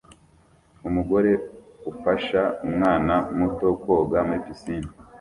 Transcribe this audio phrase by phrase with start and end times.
[0.87, 1.31] Umugore
[1.91, 4.89] ufasha umwana muto koga muri pisine